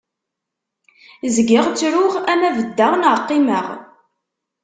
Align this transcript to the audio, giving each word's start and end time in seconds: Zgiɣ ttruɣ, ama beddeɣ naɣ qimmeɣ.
Zgiɣ 1.35 1.65
ttruɣ, 1.67 2.13
ama 2.33 2.49
beddeɣ 2.57 2.93
naɣ 2.95 3.15
qimmeɣ. 3.27 3.67